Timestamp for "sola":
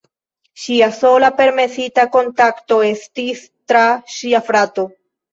0.99-1.27